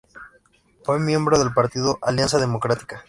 [0.83, 2.99] Fue miembro del Partido Alianza Democrática.